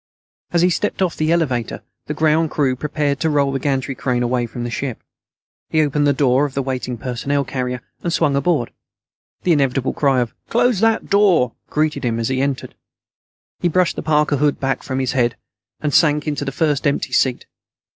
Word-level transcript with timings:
As 0.51 0.63
he 0.63 0.71
stepped 0.71 1.03
off 1.03 1.15
the 1.15 1.31
elevator, 1.31 1.83
the 2.07 2.15
ground 2.15 2.49
crew 2.49 2.75
prepared 2.75 3.19
to 3.19 3.29
roll 3.29 3.51
the 3.51 3.59
gantry 3.59 3.93
crane 3.93 4.23
away 4.23 4.47
from 4.47 4.63
the 4.63 4.71
ship. 4.71 5.03
He 5.69 5.83
opened 5.83 6.07
the 6.07 6.11
door 6.11 6.43
of 6.45 6.55
the 6.55 6.63
waiting 6.63 6.97
personnel 6.97 7.43
carrier 7.45 7.81
and 8.01 8.11
swung 8.11 8.35
aboard. 8.35 8.71
The 9.43 9.51
inevitable 9.53 9.93
cry 9.93 10.19
of 10.21 10.33
"close 10.49 10.79
that 10.79 11.11
door" 11.11 11.53
greeted 11.69 12.03
him 12.03 12.19
as 12.19 12.29
he 12.29 12.41
entered. 12.41 12.73
He 13.59 13.67
brushed 13.69 13.95
the 13.95 14.01
parka 14.01 14.37
hood 14.37 14.59
back 14.59 14.81
from 14.81 14.97
his 14.97 15.11
head, 15.11 15.35
and 15.81 15.93
sank 15.93 16.27
into 16.27 16.45
the 16.45 16.51
first 16.51 16.87
empty 16.87 17.13
seat. 17.13 17.45